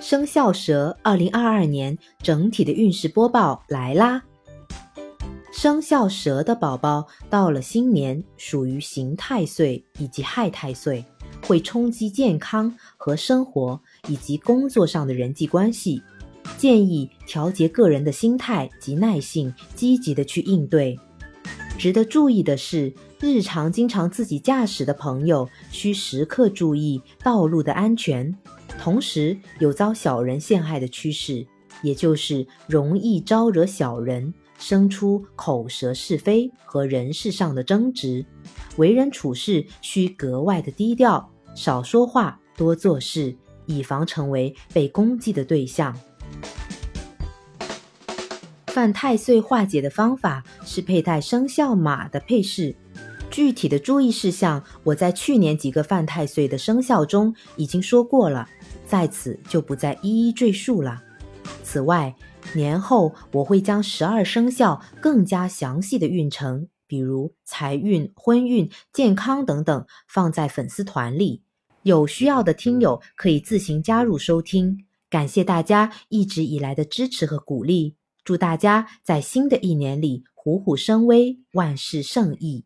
[0.00, 4.22] 生肖蛇二零二二年整体的运势播报来啦！
[5.52, 11.04] 生肖蛇的宝宝到了新年，属于刑太岁以及害太岁，
[11.46, 13.78] 会冲击健康和生活
[14.08, 16.02] 以及工作上的人际关系，
[16.56, 20.98] 建议调节个人的心态及耐性，积极的去应对。
[21.76, 28.34] 值得注意的是，日常经常自己驾驶的朋友需时刻注意道路的安全。
[28.80, 31.46] 同时有遭小人陷害的趋势，
[31.82, 38.24] 也就是容易招惹小人，生出口舌是非和人事上的争执。
[38.78, 45.94] 为人处事需格外的低调，少说话，多做事，以防成为被攻击的对象。
[48.68, 52.74] 犯太岁化解的方法是佩戴生肖马的配饰。
[53.30, 58.48] 具体的注意事项，我在去年几个犯太岁的生肖中已经说过了，
[58.86, 61.00] 在此就不再一一赘述了。
[61.62, 62.14] 此外，
[62.54, 71.42] 年后我会将十二生肖更加详细的运程，比如财运、婚运、健康等等，放在粉丝团里，
[71.84, 74.84] 有需要的听友可以自行加入收听。
[75.08, 82.64] 感谢大家一直以来的支持和鼓励，祝大家在新的一年里虎虎生威，万事胜意。